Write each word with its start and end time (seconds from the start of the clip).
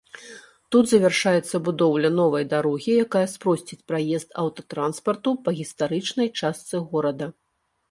Тут 0.75 0.85
завяршаецца 0.91 1.55
будоўля 1.67 2.11
новай 2.19 2.47
дарогі, 2.55 2.91
якая 3.05 3.23
спросціць 3.35 3.79
праезд 3.93 4.29
аўтатранспарту 4.47 5.37
па 5.47 5.57
гістарычнай 5.63 6.27
частцы 6.43 6.85
горада. 6.91 7.33